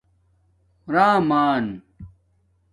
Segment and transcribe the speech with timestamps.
[0.89, 1.81] رَم آن